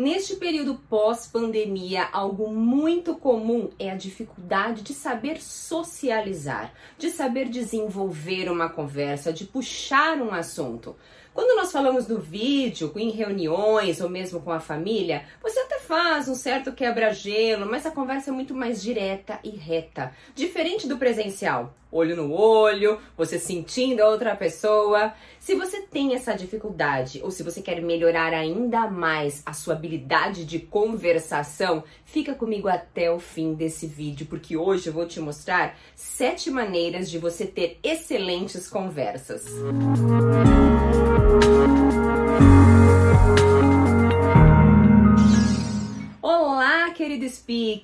[0.00, 8.50] Neste período pós-pandemia, algo muito comum é a dificuldade de saber socializar, de saber desenvolver
[8.50, 10.96] uma conversa, de puxar um assunto.
[11.40, 16.28] Quando nós falamos no vídeo, em reuniões ou mesmo com a família, você até faz
[16.28, 21.74] um certo quebra-gelo, mas a conversa é muito mais direta e reta, diferente do presencial.
[21.90, 25.14] Olho no olho, você sentindo a outra pessoa.
[25.40, 30.44] Se você tem essa dificuldade ou se você quer melhorar ainda mais a sua habilidade
[30.44, 35.74] de conversação, fica comigo até o fim desse vídeo, porque hoje eu vou te mostrar
[35.96, 39.48] sete maneiras de você ter excelentes conversas.
[39.48, 40.69] Música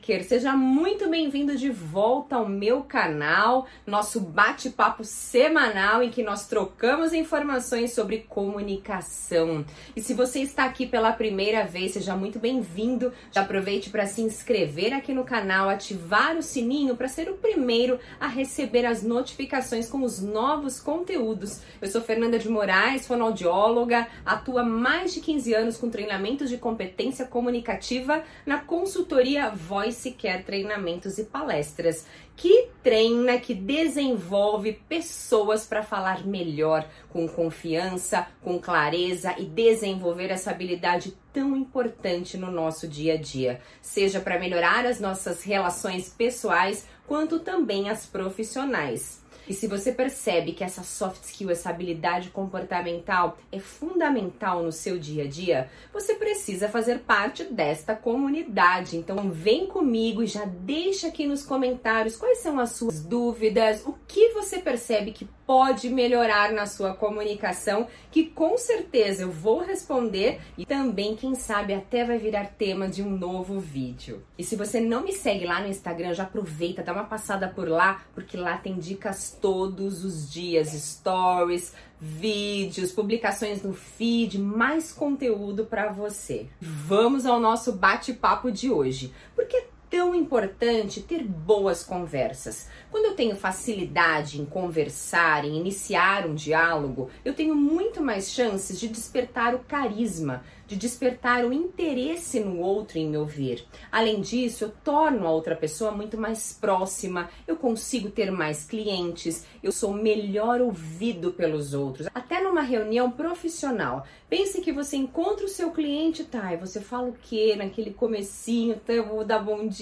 [0.07, 7.13] seja muito bem-vindo de volta ao meu canal, nosso bate-papo semanal em que nós trocamos
[7.13, 9.65] informações sobre comunicação.
[9.97, 13.13] E se você está aqui pela primeira vez, seja muito bem-vindo.
[13.33, 17.99] Já aproveite para se inscrever aqui no canal, ativar o sininho para ser o primeiro
[18.21, 21.61] a receber as notificações com os novos conteúdos.
[21.83, 26.59] Eu sou Fernanda de Moraes, fonoaudióloga, atuo há mais de 15 anos com treinamentos de
[26.59, 35.83] competência comunicativa na consultoria Voice Care Treinamentos e Palestras, que treina, que desenvolve pessoas para
[35.83, 43.15] falar melhor, com confiança, com clareza e desenvolver essa habilidade tão importante no nosso dia
[43.15, 49.26] a dia, seja para melhorar as nossas relações pessoais, quanto também as profissionais.
[49.49, 54.99] E se você percebe que essa soft skill, essa habilidade comportamental é fundamental no seu
[54.99, 58.97] dia a dia, você precisa fazer parte desta comunidade.
[58.97, 63.95] Então vem comigo e já deixa aqui nos comentários quais são as suas dúvidas, o
[64.07, 70.41] que você percebe que pode melhorar na sua comunicação, que com certeza eu vou responder
[70.59, 74.23] e também, quem sabe, até vai virar tema de um novo vídeo.
[74.37, 77.69] E se você não me segue lá no Instagram, já aproveita, dá uma passada por
[77.69, 85.65] lá, porque lá tem dicas todos os dias, stories, vídeos, publicações no feed, mais conteúdo
[85.65, 86.47] para você.
[86.61, 89.15] Vamos ao nosso bate-papo de hoje.
[89.35, 92.69] Porque tão importante ter boas conversas.
[92.91, 98.79] Quando eu tenho facilidade em conversar, em iniciar um diálogo, eu tenho muito mais chances
[98.79, 103.65] de despertar o carisma, de despertar o interesse no outro em me ouvir.
[103.91, 109.47] Além disso, eu torno a outra pessoa muito mais próxima, eu consigo ter mais clientes,
[109.63, 112.09] eu sou melhor ouvido pelos outros.
[112.13, 117.09] Até numa reunião profissional, pense que você encontra o seu cliente, tá, e você fala
[117.09, 119.76] o quê naquele comecinho, tá, eu vou dar bom dia,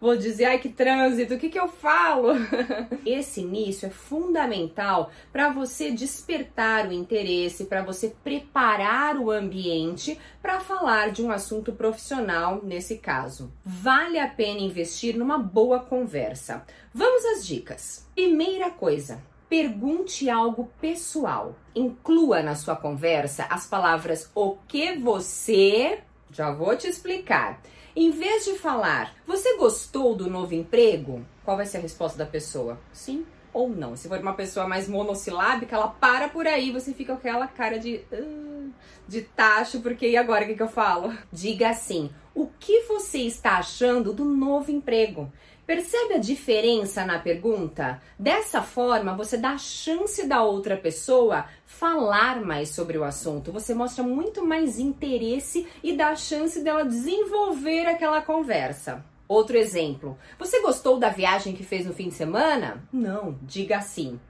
[0.00, 2.28] vou dizer, ai que trânsito, o que que eu falo?
[3.04, 10.60] Esse início é fundamental para você despertar o interesse, para você preparar o ambiente para
[10.60, 13.52] falar de um assunto profissional nesse caso.
[13.64, 16.64] Vale a pena investir numa boa conversa.
[16.92, 18.08] Vamos às dicas.
[18.14, 21.56] Primeira coisa, pergunte algo pessoal.
[21.74, 26.00] Inclua na sua conversa as palavras o que você.
[26.30, 27.60] Já vou te explicar.
[27.94, 31.24] Em vez de falar, você gostou do novo emprego?
[31.44, 32.78] Qual vai ser a resposta da pessoa?
[32.92, 33.96] Sim ou não.
[33.96, 37.78] Se for uma pessoa mais monossilábica, ela para por aí, você fica com aquela cara
[37.78, 38.00] de.
[38.12, 38.70] Uh,
[39.10, 41.12] de tacho, porque e agora o que, que eu falo?
[41.32, 42.10] Diga assim:
[42.60, 45.32] que você está achando do novo emprego?
[45.66, 48.02] Percebe a diferença na pergunta?
[48.18, 53.50] Dessa forma, você dá a chance da outra pessoa falar mais sobre o assunto.
[53.52, 59.04] Você mostra muito mais interesse e dá a chance dela desenvolver aquela conversa.
[59.26, 62.84] Outro exemplo: você gostou da viagem que fez no fim de semana?
[62.92, 64.20] Não, diga assim.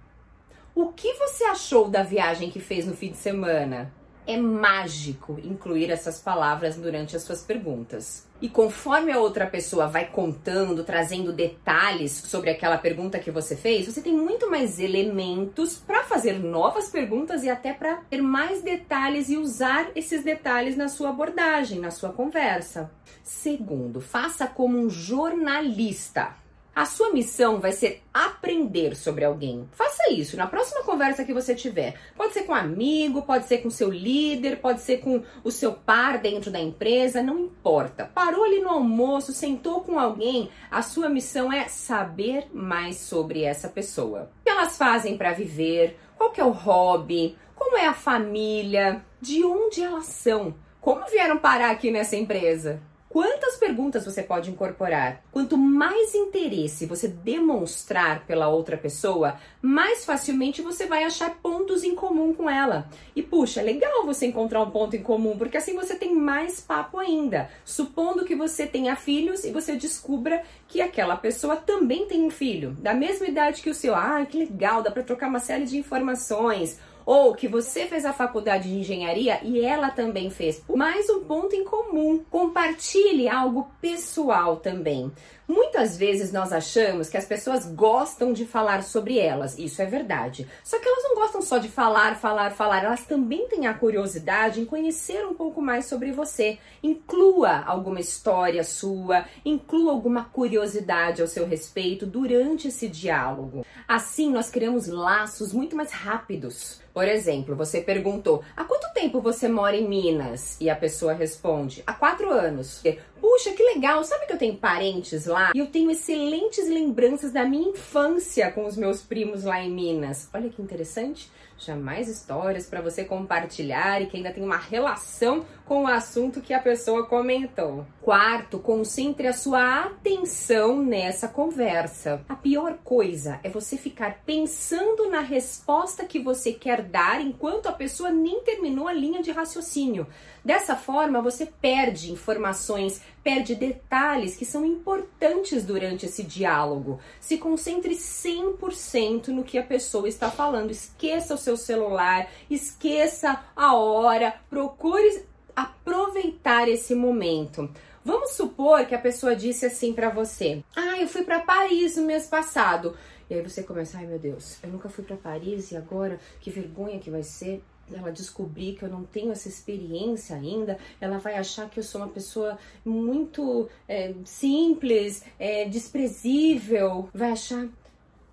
[0.75, 3.93] O que você achou da viagem que fez no fim de semana?
[4.31, 8.29] É mágico incluir essas palavras durante as suas perguntas.
[8.41, 13.87] E conforme a outra pessoa vai contando, trazendo detalhes sobre aquela pergunta que você fez,
[13.87, 19.29] você tem muito mais elementos para fazer novas perguntas e até para ter mais detalhes
[19.31, 22.89] e usar esses detalhes na sua abordagem, na sua conversa.
[23.25, 26.37] Segundo, faça como um jornalista.
[26.81, 29.69] A sua missão vai ser aprender sobre alguém.
[29.73, 31.95] Faça isso na próxima conversa que você tiver.
[32.17, 35.75] Pode ser com um amigo, pode ser com seu líder, pode ser com o seu
[35.75, 38.11] par dentro da empresa, não importa.
[38.15, 43.69] Parou ali no almoço, sentou com alguém, a sua missão é saber mais sobre essa
[43.69, 44.31] pessoa.
[44.41, 45.99] O que elas fazem para viver?
[46.17, 47.37] Qual que é o hobby?
[47.55, 49.05] Como é a família?
[49.21, 50.55] De onde elas são?
[50.81, 52.81] Como vieram parar aqui nessa empresa?
[53.11, 55.21] Quantas perguntas você pode incorporar?
[55.33, 61.97] Quanto mais interesse você demonstrar pela outra pessoa, mais facilmente você vai achar pontos em
[61.97, 62.89] comum com ela.
[63.17, 66.61] E puxa, é legal você encontrar um ponto em comum, porque assim você tem mais
[66.61, 67.51] papo ainda.
[67.65, 72.77] Supondo que você tenha filhos e você descubra que aquela pessoa também tem um filho,
[72.79, 73.93] da mesma idade que o seu.
[73.93, 76.79] Ah, que legal, dá para trocar uma série de informações
[77.11, 80.63] ou que você fez a faculdade de engenharia e ela também fez.
[80.73, 82.23] Mais um ponto em comum.
[82.31, 85.11] Compartilhe algo pessoal também.
[85.51, 90.47] Muitas vezes nós achamos que as pessoas gostam de falar sobre elas, isso é verdade.
[90.63, 94.61] Só que elas não gostam só de falar, falar, falar, elas também têm a curiosidade
[94.61, 96.57] em conhecer um pouco mais sobre você.
[96.81, 103.67] Inclua alguma história sua, inclua alguma curiosidade ao seu respeito durante esse diálogo.
[103.89, 106.81] Assim nós criamos laços muito mais rápidos.
[106.93, 110.57] Por exemplo, você perguntou: há quanto tempo você mora em Minas?
[110.61, 112.83] E a pessoa responde: há quatro anos.
[113.21, 114.03] Puxa, que legal!
[114.03, 115.40] Sabe que eu tenho parentes lá?
[115.55, 120.29] E eu tenho excelentes lembranças da minha infância com os meus primos lá em Minas.
[120.33, 125.45] Olha que interessante já mais histórias para você compartilhar e que ainda tem uma relação
[125.67, 127.87] com o assunto que a pessoa comentou.
[128.01, 132.25] Quarto, concentre a sua atenção nessa conversa.
[132.29, 137.73] A pior coisa é você ficar pensando na resposta que você quer dar enquanto a
[137.73, 140.07] pessoa nem terminou a linha de raciocínio.
[140.43, 147.01] Dessa forma, você perde informações, perde detalhes que são importantes durante esse diálogo.
[147.21, 150.71] Se concentre 100% no que a pessoa está falando.
[150.71, 155.25] Esqueça o seu celular, esqueça a hora, procure
[155.55, 157.71] aproveitar esse momento.
[158.03, 162.05] Vamos supor que a pessoa disse assim para você: "Ah, eu fui para Paris no
[162.05, 162.97] mês passado".
[163.29, 166.51] E aí você começa: "Ai, meu Deus, eu nunca fui para Paris e agora que
[166.51, 167.63] vergonha que vai ser"
[167.95, 172.01] ela descobrir que eu não tenho essa experiência ainda, ela vai achar que eu sou
[172.01, 177.69] uma pessoa muito é, simples, é, desprezível, vai achar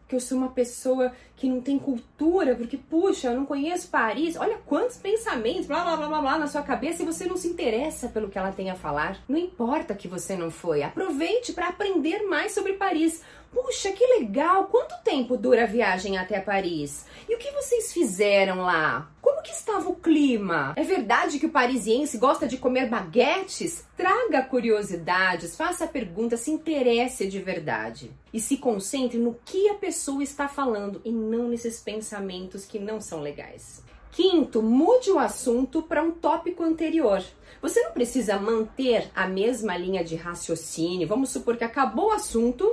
[0.07, 4.37] que eu sou uma pessoa que não tem cultura, porque, puxa, eu não conheço Paris.
[4.37, 7.47] Olha quantos pensamentos, blá blá blá blá, blá na sua cabeça e você não se
[7.47, 9.19] interessa pelo que ela tem a falar.
[9.27, 13.21] Não importa que você não foi, aproveite para aprender mais sobre Paris.
[13.51, 14.65] Puxa, que legal!
[14.65, 17.05] Quanto tempo dura a viagem até Paris?
[17.27, 19.09] E o que vocês fizeram lá?
[19.47, 20.73] Que estava o clima?
[20.75, 23.85] É verdade que o parisiense gosta de comer baguetes?
[23.95, 28.11] Traga curiosidades, faça perguntas, se interesse de verdade.
[28.33, 32.99] E se concentre no que a pessoa está falando e não nesses pensamentos que não
[32.99, 33.81] são legais.
[34.11, 37.23] Quinto, mude o assunto para um tópico anterior.
[37.61, 41.07] Você não precisa manter a mesma linha de raciocínio.
[41.07, 42.69] Vamos supor que acabou o assunto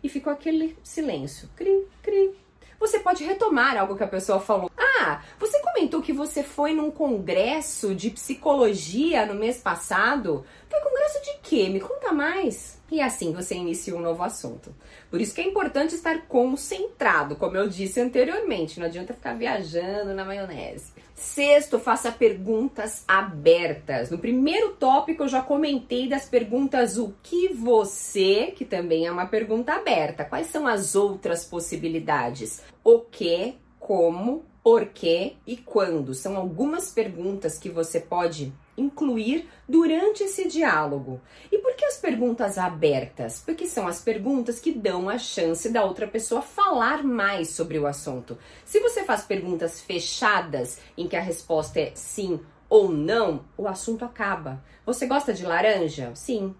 [0.00, 1.50] e ficou aquele silêncio.
[1.56, 2.43] Cri, cri.
[2.78, 4.70] Você pode retomar algo que a pessoa falou.
[4.76, 10.44] Ah, você comentou que você foi num congresso de psicologia no mês passado.
[10.68, 11.68] Foi congresso de quê?
[11.68, 12.80] Me conta mais.
[12.94, 14.72] E assim você inicia um novo assunto.
[15.10, 18.78] Por isso que é importante estar concentrado, como eu disse anteriormente.
[18.78, 20.92] Não adianta ficar viajando na maionese.
[21.12, 24.12] Sexto, faça perguntas abertas.
[24.12, 29.26] No primeiro tópico eu já comentei das perguntas o que você, que também é uma
[29.26, 30.24] pergunta aberta.
[30.24, 32.62] Quais são as outras possibilidades?
[32.84, 36.14] O que, como, por quê e quando.
[36.14, 41.20] São algumas perguntas que você pode incluir durante esse diálogo.
[41.50, 43.42] E por que as perguntas abertas?
[43.44, 47.86] Porque são as perguntas que dão a chance da outra pessoa falar mais sobre o
[47.86, 48.38] assunto.
[48.64, 54.04] Se você faz perguntas fechadas, em que a resposta é sim ou não, o assunto
[54.04, 54.62] acaba.
[54.84, 56.12] Você gosta de laranja?
[56.14, 56.54] Sim.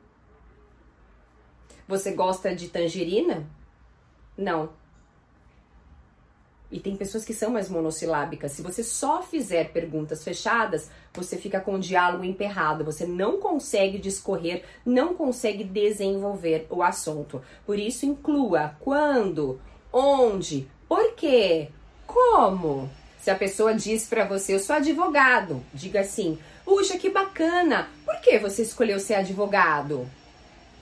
[1.88, 3.46] Você gosta de tangerina?
[4.36, 4.70] Não.
[6.74, 8.50] E tem pessoas que são mais monossilábicas.
[8.50, 13.96] Se você só fizer perguntas fechadas, você fica com o diálogo emperrado, você não consegue
[13.96, 17.40] discorrer, não consegue desenvolver o assunto.
[17.64, 19.60] Por isso, inclua quando,
[19.92, 21.68] onde, por quê,
[22.08, 22.90] como.
[23.20, 28.16] Se a pessoa diz para você, eu sou advogado, diga assim: puxa, que bacana, por
[28.16, 30.10] que você escolheu ser advogado?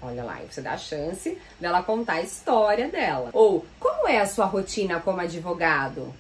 [0.02, 3.30] Olha lá, você dá a chance dela contar a história dela.
[3.32, 6.12] Ou, como é a sua rotina como advogado?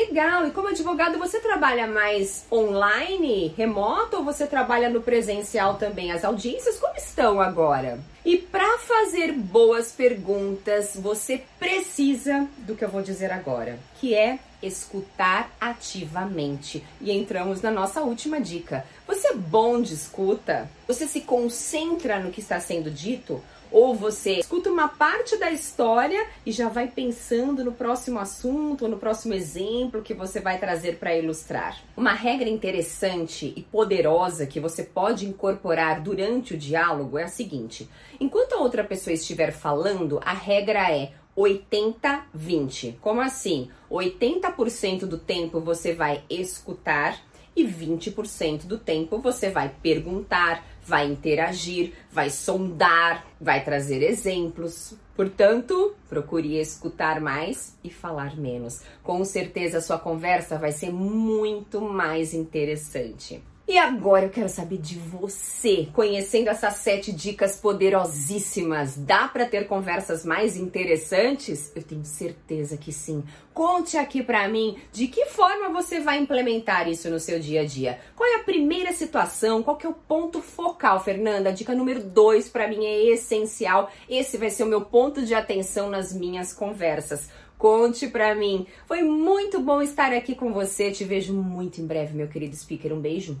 [0.00, 0.46] Legal.
[0.46, 6.10] E como advogado, você trabalha mais online, remoto, ou você trabalha no presencial também?
[6.10, 8.00] As audiências como estão agora?
[8.24, 14.38] E para fazer boas perguntas, você precisa do que eu vou dizer agora, que é
[14.62, 16.82] escutar ativamente.
[16.98, 18.86] E entramos na nossa última dica.
[19.06, 20.70] Você é bom de escuta?
[20.88, 23.42] Você se concentra no que está sendo dito?
[23.70, 28.90] Ou você escuta uma parte da história e já vai pensando no próximo assunto ou
[28.90, 31.78] no próximo exemplo que você vai trazer para ilustrar.
[31.96, 37.88] Uma regra interessante e poderosa que você pode incorporar durante o diálogo é a seguinte:
[38.18, 42.96] enquanto a outra pessoa estiver falando, a regra é 80-20.
[43.00, 43.70] Como assim?
[43.90, 47.18] 80% do tempo você vai escutar
[47.60, 54.94] e 20% do tempo você vai perguntar, vai interagir, vai sondar, vai trazer exemplos.
[55.14, 58.82] Portanto, procure escutar mais e falar menos.
[59.02, 63.42] Com certeza sua conversa vai ser muito mais interessante.
[63.70, 65.86] E agora eu quero saber de você.
[65.92, 71.70] Conhecendo essas sete dicas poderosíssimas, dá para ter conversas mais interessantes?
[71.76, 73.22] Eu tenho certeza que sim.
[73.54, 77.64] Conte aqui para mim de que forma você vai implementar isso no seu dia a
[77.64, 78.00] dia.
[78.16, 79.62] Qual é a primeira situação?
[79.62, 81.52] Qual que é o ponto focal, Fernanda?
[81.52, 83.88] Dica número dois para mim é essencial.
[84.08, 87.28] Esse vai ser o meu ponto de atenção nas minhas conversas.
[87.56, 88.66] Conte pra mim.
[88.84, 90.90] Foi muito bom estar aqui com você.
[90.90, 92.92] Te vejo muito em breve, meu querido speaker.
[92.92, 93.38] Um beijo.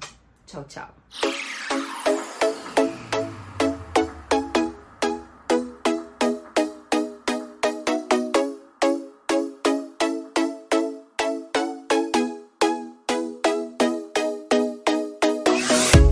[0.50, 1.49] Tchau, tchau.